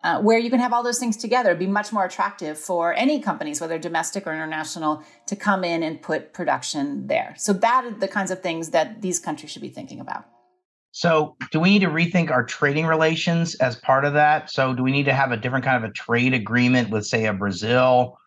Uh, 0.03 0.21
where 0.21 0.37
you 0.37 0.49
can 0.49 0.59
have 0.59 0.71
all 0.71 0.83
those 0.83 0.99
things 0.99 1.17
together, 1.17 1.55
be 1.55 1.65
much 1.65 1.91
more 1.91 2.05
attractive 2.05 2.57
for 2.57 2.93
any 2.93 3.19
companies, 3.19 3.59
whether 3.59 3.79
domestic 3.79 4.27
or 4.27 4.31
international, 4.31 5.01
to 5.25 5.35
come 5.35 5.63
in 5.63 5.81
and 5.81 6.01
put 6.01 6.33
production 6.33 7.07
there. 7.07 7.33
So 7.35 7.51
that 7.51 7.83
are 7.83 7.91
the 7.91 8.07
kinds 8.07 8.29
of 8.29 8.41
things 8.41 8.69
that 8.69 9.01
these 9.01 9.19
countries 9.19 9.51
should 9.51 9.63
be 9.63 9.69
thinking 9.69 9.99
about. 9.99 10.25
So, 10.91 11.35
do 11.51 11.59
we 11.59 11.69
need 11.69 11.81
to 11.81 11.89
rethink 11.89 12.31
our 12.31 12.43
trading 12.43 12.85
relations 12.85 13.55
as 13.55 13.75
part 13.75 14.05
of 14.05 14.13
that? 14.13 14.49
So, 14.49 14.73
do 14.73 14.81
we 14.81 14.91
need 14.91 15.05
to 15.05 15.13
have 15.13 15.31
a 15.31 15.37
different 15.37 15.65
kind 15.65 15.83
of 15.83 15.89
a 15.89 15.93
trade 15.93 16.33
agreement 16.33 16.89
with, 16.89 17.05
say, 17.05 17.25
a 17.25 17.33
Brazil? 17.33 18.17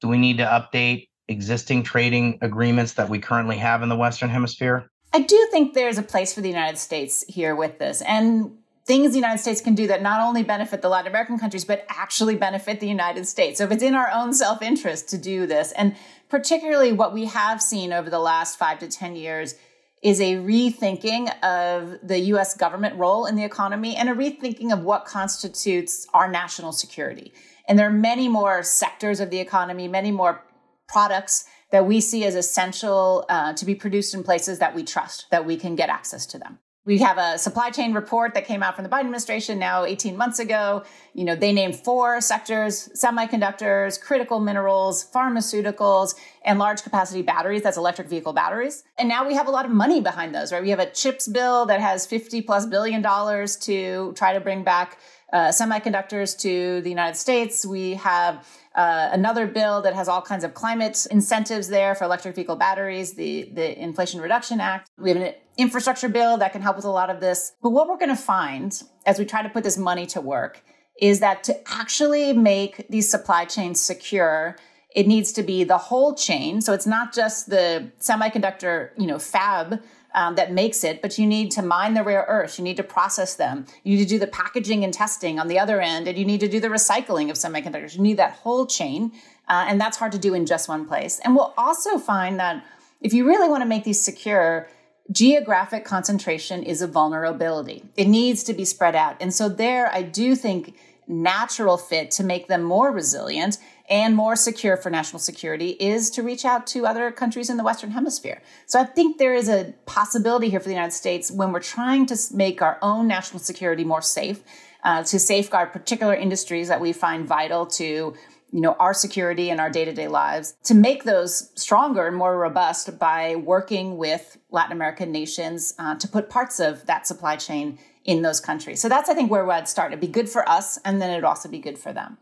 Do 0.00 0.08
we 0.08 0.16
need 0.16 0.38
to 0.38 0.44
update 0.44 1.08
existing 1.28 1.82
trading 1.82 2.38
agreements 2.40 2.94
that 2.94 3.08
we 3.08 3.18
currently 3.18 3.58
have 3.58 3.82
in 3.82 3.88
the 3.88 3.96
Western 3.96 4.30
Hemisphere? 4.30 4.90
I 5.14 5.20
do 5.20 5.46
think 5.52 5.74
there's 5.74 5.96
a 5.96 6.02
place 6.02 6.34
for 6.34 6.40
the 6.40 6.48
United 6.48 6.76
States 6.76 7.24
here 7.28 7.54
with 7.54 7.78
this. 7.78 8.02
And 8.02 8.58
things 8.84 9.12
the 9.12 9.18
United 9.18 9.38
States 9.38 9.60
can 9.60 9.76
do 9.76 9.86
that 9.86 10.02
not 10.02 10.20
only 10.20 10.42
benefit 10.42 10.82
the 10.82 10.88
Latin 10.88 11.06
American 11.06 11.38
countries, 11.38 11.64
but 11.64 11.86
actually 11.88 12.34
benefit 12.34 12.80
the 12.80 12.88
United 12.88 13.24
States. 13.28 13.58
So 13.58 13.64
if 13.64 13.70
it's 13.70 13.82
in 13.84 13.94
our 13.94 14.10
own 14.10 14.34
self 14.34 14.60
interest 14.60 15.08
to 15.10 15.18
do 15.18 15.46
this, 15.46 15.70
and 15.70 15.94
particularly 16.28 16.92
what 16.92 17.14
we 17.14 17.26
have 17.26 17.62
seen 17.62 17.92
over 17.92 18.10
the 18.10 18.18
last 18.18 18.58
five 18.58 18.80
to 18.80 18.88
10 18.88 19.14
years 19.14 19.54
is 20.02 20.20
a 20.20 20.34
rethinking 20.34 21.30
of 21.44 21.96
the 22.02 22.18
US 22.32 22.56
government 22.56 22.96
role 22.96 23.24
in 23.24 23.36
the 23.36 23.44
economy 23.44 23.94
and 23.94 24.08
a 24.08 24.14
rethinking 24.14 24.72
of 24.72 24.80
what 24.80 25.04
constitutes 25.04 26.08
our 26.12 26.28
national 26.28 26.72
security. 26.72 27.32
And 27.68 27.78
there 27.78 27.86
are 27.86 27.92
many 27.92 28.26
more 28.26 28.64
sectors 28.64 29.20
of 29.20 29.30
the 29.30 29.38
economy, 29.38 29.86
many 29.86 30.10
more 30.10 30.42
products 30.88 31.44
that 31.74 31.86
we 31.86 32.00
see 32.00 32.24
as 32.24 32.36
essential 32.36 33.26
uh, 33.28 33.52
to 33.52 33.64
be 33.64 33.74
produced 33.74 34.14
in 34.14 34.22
places 34.22 34.60
that 34.60 34.76
we 34.76 34.84
trust, 34.84 35.26
that 35.32 35.44
we 35.44 35.56
can 35.56 35.74
get 35.74 35.88
access 35.88 36.24
to 36.24 36.38
them. 36.38 36.60
We 36.84 36.98
have 36.98 37.18
a 37.18 37.36
supply 37.36 37.70
chain 37.70 37.94
report 37.94 38.34
that 38.34 38.46
came 38.46 38.62
out 38.62 38.76
from 38.76 38.84
the 38.84 38.88
Biden 38.88 39.00
administration 39.00 39.58
now 39.58 39.84
18 39.84 40.16
months 40.16 40.38
ago. 40.38 40.84
You 41.14 41.24
know, 41.24 41.34
they 41.34 41.52
named 41.52 41.74
four 41.74 42.20
sectors, 42.20 42.90
semiconductors, 42.94 44.00
critical 44.00 44.38
minerals, 44.38 45.04
pharmaceuticals, 45.10 46.14
and 46.44 46.60
large 46.60 46.84
capacity 46.84 47.22
batteries. 47.22 47.62
That's 47.62 47.76
electric 47.76 48.06
vehicle 48.08 48.34
batteries. 48.34 48.84
And 48.96 49.08
now 49.08 49.26
we 49.26 49.34
have 49.34 49.48
a 49.48 49.50
lot 49.50 49.64
of 49.64 49.72
money 49.72 50.00
behind 50.00 50.32
those, 50.32 50.52
right? 50.52 50.62
We 50.62 50.70
have 50.70 50.78
a 50.78 50.88
chips 50.88 51.26
bill 51.26 51.66
that 51.66 51.80
has 51.80 52.06
50 52.06 52.42
plus 52.42 52.66
billion 52.66 53.02
dollars 53.02 53.56
to 53.66 54.12
try 54.12 54.32
to 54.32 54.38
bring 54.38 54.62
back 54.62 55.00
uh, 55.32 55.48
semiconductors 55.48 56.38
to 56.38 56.80
the 56.82 56.88
United 56.88 57.16
States. 57.16 57.66
We 57.66 57.94
have 57.94 58.46
uh, 58.74 59.08
another 59.12 59.46
bill 59.46 59.82
that 59.82 59.94
has 59.94 60.08
all 60.08 60.20
kinds 60.20 60.42
of 60.42 60.54
climate 60.54 61.06
incentives 61.10 61.68
there 61.68 61.94
for 61.94 62.04
electric 62.04 62.34
vehicle 62.34 62.56
batteries, 62.56 63.14
the, 63.14 63.50
the 63.54 63.80
Inflation 63.80 64.20
Reduction 64.20 64.60
Act. 64.60 64.90
We 64.98 65.10
have 65.10 65.22
an 65.22 65.34
infrastructure 65.56 66.08
bill 66.08 66.38
that 66.38 66.52
can 66.52 66.62
help 66.62 66.76
with 66.76 66.84
a 66.84 66.90
lot 66.90 67.10
of 67.10 67.20
this. 67.20 67.52
But 67.62 67.70
what 67.70 67.88
we're 67.88 67.98
going 67.98 68.08
to 68.14 68.16
find 68.16 68.82
as 69.06 69.18
we 69.18 69.24
try 69.24 69.42
to 69.42 69.48
put 69.48 69.62
this 69.62 69.78
money 69.78 70.06
to 70.06 70.20
work 70.20 70.62
is 71.00 71.20
that 71.20 71.44
to 71.44 71.56
actually 71.68 72.32
make 72.32 72.88
these 72.88 73.08
supply 73.08 73.44
chains 73.44 73.80
secure, 73.80 74.56
it 74.94 75.06
needs 75.06 75.32
to 75.32 75.42
be 75.42 75.64
the 75.64 75.78
whole 75.78 76.14
chain. 76.14 76.60
So 76.60 76.72
it's 76.72 76.86
not 76.86 77.12
just 77.12 77.50
the 77.50 77.92
semiconductor, 78.00 78.90
you 78.96 79.06
know, 79.06 79.18
fab 79.18 79.82
um, 80.14 80.36
that 80.36 80.52
makes 80.52 80.84
it, 80.84 81.02
but 81.02 81.18
you 81.18 81.26
need 81.26 81.50
to 81.52 81.62
mine 81.62 81.94
the 81.94 82.02
rare 82.02 82.24
earths. 82.28 82.58
You 82.58 82.64
need 82.64 82.76
to 82.76 82.82
process 82.82 83.34
them. 83.34 83.66
You 83.82 83.96
need 83.96 84.04
to 84.04 84.08
do 84.08 84.18
the 84.18 84.26
packaging 84.26 84.84
and 84.84 84.94
testing 84.94 85.38
on 85.40 85.48
the 85.48 85.58
other 85.58 85.80
end, 85.80 86.06
and 86.06 86.16
you 86.16 86.24
need 86.24 86.40
to 86.40 86.48
do 86.48 86.60
the 86.60 86.68
recycling 86.68 87.30
of 87.30 87.36
semiconductors. 87.36 87.96
You 87.96 88.02
need 88.02 88.16
that 88.18 88.32
whole 88.32 88.66
chain, 88.66 89.12
uh, 89.48 89.66
and 89.68 89.80
that's 89.80 89.96
hard 89.96 90.12
to 90.12 90.18
do 90.18 90.32
in 90.34 90.46
just 90.46 90.68
one 90.68 90.86
place. 90.86 91.20
And 91.24 91.34
we'll 91.34 91.52
also 91.58 91.98
find 91.98 92.38
that 92.38 92.64
if 93.00 93.12
you 93.12 93.26
really 93.26 93.48
want 93.48 93.62
to 93.62 93.68
make 93.68 93.84
these 93.84 94.02
secure, 94.02 94.68
geographic 95.10 95.84
concentration 95.84 96.62
is 96.62 96.80
a 96.80 96.86
vulnerability. 96.86 97.84
It 97.96 98.06
needs 98.06 98.44
to 98.44 98.54
be 98.54 98.64
spread 98.64 98.94
out. 98.94 99.16
And 99.20 99.34
so 99.34 99.48
there, 99.48 99.92
I 99.92 100.02
do 100.02 100.34
think 100.34 100.76
natural 101.06 101.76
fit 101.76 102.10
to 102.12 102.24
make 102.24 102.48
them 102.48 102.62
more 102.62 102.90
resilient 102.90 103.58
and 103.88 104.16
more 104.16 104.34
secure 104.34 104.76
for 104.76 104.88
national 104.88 105.18
security 105.18 105.70
is 105.70 106.10
to 106.10 106.22
reach 106.22 106.44
out 106.44 106.66
to 106.68 106.86
other 106.86 107.10
countries 107.10 107.50
in 107.50 107.56
the 107.56 107.64
Western 107.64 107.90
Hemisphere. 107.90 108.42
So 108.66 108.80
I 108.80 108.84
think 108.84 109.18
there 109.18 109.34
is 109.34 109.48
a 109.48 109.74
possibility 109.84 110.48
here 110.48 110.60
for 110.60 110.68
the 110.68 110.74
United 110.74 110.94
States 110.94 111.30
when 111.30 111.52
we're 111.52 111.60
trying 111.60 112.06
to 112.06 112.16
make 112.32 112.62
our 112.62 112.78
own 112.80 113.06
national 113.06 113.40
security 113.40 113.84
more 113.84 114.02
safe, 114.02 114.42
uh, 114.84 115.02
to 115.04 115.18
safeguard 115.18 115.72
particular 115.72 116.14
industries 116.14 116.68
that 116.68 116.80
we 116.80 116.92
find 116.92 117.26
vital 117.26 117.66
to 117.66 118.14
you 118.52 118.60
know 118.60 118.74
our 118.78 118.94
security 118.94 119.50
and 119.50 119.60
our 119.60 119.68
day-to-day 119.68 120.06
lives 120.06 120.54
to 120.62 120.74
make 120.74 121.02
those 121.02 121.50
stronger 121.56 122.06
and 122.06 122.16
more 122.16 122.38
robust 122.38 122.98
by 122.98 123.34
working 123.34 123.96
with 123.96 124.38
latin 124.50 124.72
american 124.72 125.10
nations 125.10 125.74
uh, 125.78 125.96
to 125.96 126.06
put 126.06 126.30
parts 126.30 126.60
of 126.60 126.86
that 126.86 127.06
supply 127.06 127.34
chain 127.34 127.78
in 128.04 128.20
those 128.20 128.40
countries. 128.40 128.80
So 128.80 128.88
that's 128.88 129.08
i 129.08 129.14
think 129.14 129.30
where 129.30 129.50
i'd 129.50 129.66
start. 129.68 129.92
It'd 129.92 130.00
be 130.00 130.06
good 130.06 130.28
for 130.28 130.48
us 130.48 130.78
and 130.84 131.02
then 131.02 131.10
it'd 131.10 131.24
also 131.24 131.48
be 131.48 131.58
good 131.58 131.78
for 131.78 131.92
them 131.92 132.18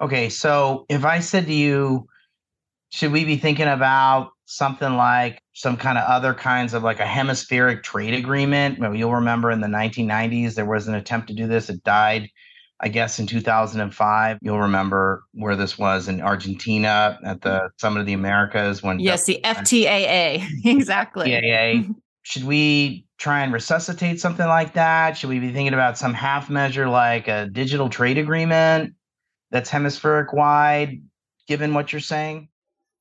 Okay, 0.00 0.28
so 0.28 0.86
if 0.88 1.04
I 1.04 1.20
said 1.20 1.46
to 1.46 1.54
you, 1.54 2.06
should 2.90 3.12
we 3.12 3.24
be 3.24 3.36
thinking 3.36 3.66
about 3.66 4.30
something 4.46 4.96
like 4.96 5.42
some 5.52 5.76
kind 5.76 5.98
of 5.98 6.04
other 6.04 6.32
kinds 6.32 6.72
of 6.72 6.82
like 6.82 7.00
a 7.00 7.06
hemispheric 7.06 7.82
trade 7.82 8.14
agreement? 8.14 8.78
You'll 8.96 9.14
remember 9.14 9.50
in 9.50 9.60
the 9.60 9.66
1990s 9.66 10.54
there 10.54 10.64
was 10.64 10.88
an 10.88 10.94
attempt 10.94 11.28
to 11.28 11.34
do 11.34 11.46
this. 11.46 11.68
It 11.68 11.82
died, 11.82 12.30
I 12.80 12.88
guess, 12.88 13.18
in 13.18 13.26
2005. 13.26 14.38
You'll 14.40 14.60
remember 14.60 15.24
where 15.32 15.56
this 15.56 15.76
was 15.76 16.08
in 16.08 16.22
Argentina 16.22 17.18
at 17.24 17.42
the 17.42 17.70
Summit 17.78 18.00
of 18.00 18.06
the 18.06 18.14
Americas 18.14 18.82
when 18.82 19.00
yes, 19.00 19.24
the 19.24 19.40
FTAA 19.44 20.46
exactly. 20.64 21.30
FTAA. 21.30 21.94
Should 22.22 22.44
we 22.44 23.06
try 23.18 23.40
and 23.40 23.52
resuscitate 23.52 24.20
something 24.20 24.46
like 24.46 24.74
that? 24.74 25.16
Should 25.16 25.30
we 25.30 25.40
be 25.40 25.52
thinking 25.52 25.74
about 25.74 25.98
some 25.98 26.14
half 26.14 26.48
measure 26.48 26.88
like 26.88 27.26
a 27.26 27.48
digital 27.50 27.88
trade 27.88 28.16
agreement? 28.16 28.94
That's 29.50 29.70
hemispheric 29.70 30.32
wide, 30.32 31.02
given 31.46 31.74
what 31.74 31.92
you're 31.92 32.00
saying? 32.00 32.48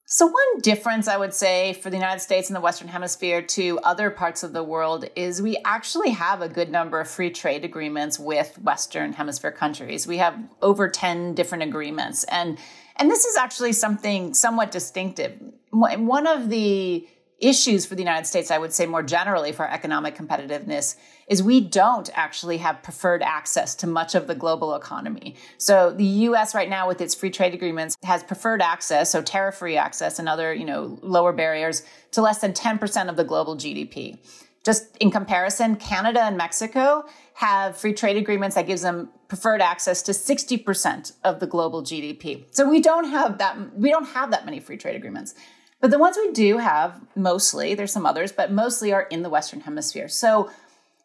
So, 0.10 0.25
one 0.25 0.60
difference 0.62 1.10
I 1.10 1.18
would 1.18 1.34
say 1.34 1.74
for 1.74 1.89
the 1.89 1.98
United 1.98 2.22
States 2.22 2.48
and 2.48 2.56
the 2.56 2.62
Western 2.62 2.88
Hemisphere 2.88 3.42
to 3.42 3.77
other 3.84 4.10
parts 4.10 4.42
of 4.42 4.54
the 4.54 4.63
world 4.63 5.04
is 5.18 5.42
we 5.42 5.58
actually 5.66 6.12
have 6.12 6.42
a 6.42 6.48
good 6.48 6.72
number 6.72 7.01
of 7.01 7.10
free 7.10 7.30
trade 7.30 7.66
agreements 7.66 8.18
with 8.18 8.58
Western 8.60 9.12
Hemisphere 9.12 9.51
countries. 9.51 10.08
We 10.08 10.18
have 10.20 10.39
over 10.62 10.88
10 10.88 11.36
different 11.36 11.66
agreements. 11.66 12.24
And, 12.24 12.58
and 12.96 13.12
this 13.12 13.25
is 13.25 13.36
actually 13.36 13.74
something 13.74 14.34
somewhat 14.34 14.72
distinctive. 14.72 15.42
One 15.72 16.25
of 16.25 16.50
the 16.50 17.06
issues 17.39 17.86
for 17.86 17.96
the 17.96 18.01
United 18.01 18.25
States, 18.25 18.50
I 18.50 18.58
would 18.58 18.74
say 18.74 18.86
more 18.86 19.03
generally 19.03 19.51
for 19.51 19.67
economic 19.67 20.15
competitiveness, 20.15 20.96
is 21.27 21.44
we 21.44 21.62
don't 21.62 22.10
actually 22.13 22.58
have 22.58 22.82
preferred 22.82 23.22
access 23.22 23.75
to 23.75 23.88
much 23.88 24.15
of 24.15 24.27
the 24.27 24.36
global 24.36 24.74
economy. 24.75 25.36
So 25.58 25.91
the 25.91 26.06
US 26.06 26.56
right 26.56 26.70
now 26.70 26.88
with 26.88 27.01
its 27.01 27.13
free 27.13 27.29
trade 27.29 27.53
agreements 27.53 27.96
has 28.03 28.24
preferred 28.24 28.62
access, 28.62 29.12
so 29.12 29.22
tariff-free 29.22 29.77
access 29.77 30.20
and 30.20 30.27
other, 30.27 30.53
you 30.53 30.65
know, 30.65 30.98
lower 31.01 31.34
barriers 31.34 31.84
to 32.12 32.22
less 32.22 32.39
than 32.39 32.53
10% 32.53 33.10
of 33.10 33.17
the 33.17 33.24
global 33.24 33.56
GDP. 33.56 34.17
Just 34.63 34.98
in 34.98 35.12
comparison, 35.12 35.75
Canada 35.77 36.24
and 36.24 36.36
Mexico 36.36 37.06
have 37.36 37.77
free 37.77 37.94
trade 37.94 38.17
agreements 38.17 38.56
that 38.56 38.67
gives 38.67 38.82
them 38.82 39.10
preferred 39.27 39.62
access 39.62 40.01
to 40.01 40.12
60% 40.12 41.13
of 41.24 41.39
the 41.39 41.48
global 41.48 41.84
GDP. 41.84 42.44
So 42.51 42.67
we 42.67 42.82
don't 42.82 43.06
have 43.06 43.38
that 43.38 43.77
we 43.77 43.89
don't 43.89 44.08
have 44.08 44.32
that 44.32 44.44
many 44.46 44.60
free 44.60 44.77
trade 44.77 44.96
agreements. 44.96 45.36
But 45.80 45.92
the 45.92 46.00
ones 46.00 46.18
we 46.18 46.32
do 46.32 46.58
have, 46.58 47.00
mostly, 47.16 47.76
there's 47.76 47.94
some 47.94 48.06
others, 48.06 48.32
but 48.32 48.52
mostly 48.52 48.94
are 48.94 49.04
in 49.04 49.22
the 49.22 49.30
Western 49.30 49.62
Hemisphere. 49.62 50.08
So 50.08 50.50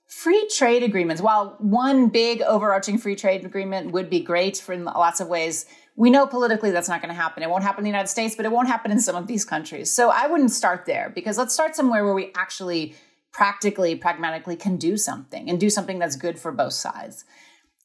free 0.08 0.48
trade 0.54 0.82
agreements, 0.82 1.20
while 1.20 1.56
one 1.58 2.08
big 2.08 2.40
overarching 2.42 2.98
free 2.98 3.16
trade 3.16 3.44
agreement 3.44 3.92
would 3.92 4.08
be 4.08 4.20
great 4.20 4.56
for 4.56 4.72
in 4.72 4.84
lots 4.84 5.20
of 5.20 5.28
ways, 5.28 5.66
we 5.94 6.08
know 6.08 6.26
politically 6.26 6.70
that's 6.70 6.88
not 6.88 7.02
going 7.02 7.14
to 7.14 7.20
happen. 7.20 7.42
It 7.42 7.50
won't 7.50 7.64
happen 7.64 7.80
in 7.80 7.84
the 7.84 7.90
United 7.90 8.08
States, 8.08 8.34
but 8.34 8.46
it 8.46 8.52
won't 8.52 8.68
happen 8.68 8.90
in 8.90 9.00
some 9.00 9.16
of 9.16 9.26
these 9.26 9.44
countries. 9.44 9.92
So 9.92 10.10
I 10.10 10.26
wouldn't 10.26 10.52
start 10.52 10.86
there 10.86 11.12
because 11.14 11.36
let's 11.36 11.52
start 11.52 11.76
somewhere 11.76 12.04
where 12.04 12.14
we 12.14 12.32
actually 12.34 12.94
practically, 13.32 13.94
pragmatically 13.94 14.56
can 14.56 14.76
do 14.76 14.96
something 14.96 15.50
and 15.50 15.60
do 15.60 15.70
something 15.70 15.98
that's 15.98 16.16
good 16.16 16.38
for 16.38 16.52
both 16.52 16.72
sides. 16.72 17.24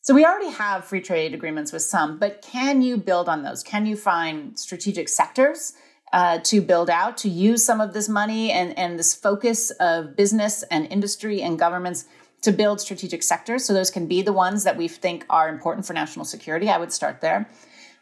So 0.02 0.14
we 0.14 0.26
already 0.26 0.52
have 0.52 0.86
free 0.86 1.02
trade 1.02 1.34
agreements 1.34 1.74
with 1.74 1.82
some, 1.82 2.18
but 2.18 2.42
can 2.42 2.82
you 2.82 2.96
build 2.96 3.28
on 3.28 3.44
those? 3.44 3.62
Can 3.62 3.86
you 3.86 3.98
find 3.98 4.58
strategic 4.58 5.10
sectors? 5.10 5.74
Uh, 6.14 6.40
to 6.40 6.62
build 6.62 6.90
out, 6.90 7.18
to 7.18 7.30
use 7.30 7.64
some 7.64 7.82
of 7.82 7.94
this 7.94 8.08
money 8.08 8.52
and, 8.52 8.78
and 8.78 8.98
this 8.98 9.14
focus 9.14 9.72
of 9.72 10.16
business 10.16 10.64
and 10.72 10.88
industry 10.92 11.42
and 11.42 11.60
governments 11.60 12.06
to 12.42 12.52
build 12.52 12.80
strategic 12.80 13.24
sectors. 13.24 13.66
So 13.66 13.74
those 13.74 13.90
can 13.90 14.08
be 14.08 14.22
the 14.22 14.34
ones 14.34 14.64
that 14.64 14.78
we 14.78 14.88
think 14.88 15.26
are 15.30 15.50
important 15.50 15.86
for 15.86 15.94
national 15.94 16.26
security. 16.26 16.70
I 16.70 16.78
would 16.78 16.94
start 16.94 17.22
there. 17.22 17.50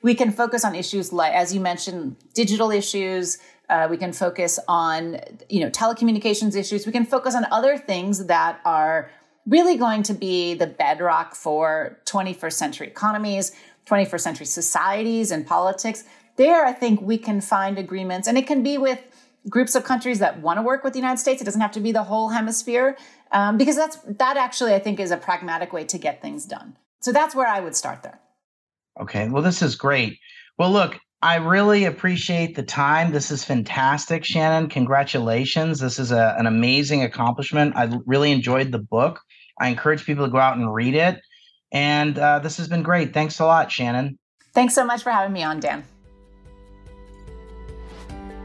We 0.01 0.13
can 0.13 0.31
focus 0.31 0.63
on 0.63 0.75
issues 0.75 1.11
like, 1.11 1.33
as 1.33 1.53
you 1.53 1.59
mentioned, 1.59 2.17
digital 2.33 2.69
issues. 2.69 3.39
Uh, 3.69 3.87
we 3.89 3.97
can 3.97 4.13
focus 4.13 4.59
on, 4.67 5.19
you 5.49 5.61
know, 5.61 5.69
telecommunications 5.71 6.55
issues. 6.55 6.85
We 6.85 6.91
can 6.91 7.05
focus 7.05 7.33
on 7.33 7.45
other 7.51 7.77
things 7.77 8.27
that 8.27 8.59
are 8.65 9.09
really 9.47 9.77
going 9.77 10.03
to 10.03 10.13
be 10.13 10.53
the 10.53 10.67
bedrock 10.67 11.33
for 11.33 11.99
21st 12.05 12.53
century 12.53 12.87
economies, 12.87 13.51
21st 13.87 14.19
century 14.19 14.45
societies 14.45 15.31
and 15.31 15.45
politics 15.47 16.03
there, 16.37 16.65
I 16.65 16.73
think 16.73 17.01
we 17.01 17.17
can 17.17 17.41
find 17.41 17.77
agreements, 17.77 18.27
and 18.27 18.37
it 18.37 18.47
can 18.47 18.63
be 18.63 18.77
with 18.77 18.99
groups 19.49 19.75
of 19.75 19.83
countries 19.83 20.19
that 20.19 20.41
want 20.41 20.57
to 20.57 20.63
work 20.63 20.83
with 20.83 20.93
the 20.93 20.99
United 20.99 21.19
States. 21.19 21.41
It 21.41 21.45
doesn't 21.45 21.61
have 21.61 21.71
to 21.73 21.79
be 21.79 21.91
the 21.91 22.03
whole 22.03 22.29
hemisphere, 22.29 22.97
um, 23.31 23.57
because 23.57 23.75
that's 23.75 23.97
that 24.07 24.37
actually 24.37 24.73
I 24.73 24.79
think 24.79 24.99
is 24.99 25.11
a 25.11 25.17
pragmatic 25.17 25.71
way 25.73 25.83
to 25.85 25.97
get 25.97 26.21
things 26.21 26.45
done. 26.45 26.77
So 27.01 27.11
that's 27.11 27.35
where 27.35 27.47
I 27.47 27.59
would 27.59 27.75
start 27.75 28.03
there. 28.03 28.19
Okay, 28.99 29.29
well, 29.29 29.43
this 29.43 29.61
is 29.61 29.75
great. 29.75 30.19
Well, 30.57 30.71
look, 30.71 30.97
I 31.21 31.35
really 31.35 31.85
appreciate 31.85 32.55
the 32.55 32.63
time. 32.63 33.11
This 33.11 33.31
is 33.31 33.43
fantastic, 33.43 34.23
Shannon. 34.23 34.69
Congratulations. 34.69 35.79
This 35.79 35.99
is 35.99 36.11
a, 36.11 36.35
an 36.37 36.45
amazing 36.45 37.03
accomplishment. 37.03 37.75
I 37.75 37.89
really 38.05 38.31
enjoyed 38.31 38.71
the 38.71 38.79
book. 38.79 39.19
I 39.59 39.69
encourage 39.69 40.05
people 40.05 40.25
to 40.25 40.31
go 40.31 40.37
out 40.37 40.57
and 40.57 40.73
read 40.73 40.95
it. 40.95 41.19
And 41.71 42.17
uh, 42.17 42.39
this 42.39 42.57
has 42.57 42.67
been 42.67 42.83
great. 42.83 43.13
Thanks 43.13 43.39
a 43.39 43.45
lot, 43.45 43.71
Shannon. 43.71 44.17
Thanks 44.53 44.75
so 44.75 44.85
much 44.85 45.03
for 45.03 45.11
having 45.11 45.33
me 45.33 45.43
on, 45.43 45.59
Dan. 45.59 45.83